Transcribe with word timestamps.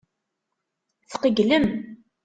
Tqeyylem. 1.11 1.65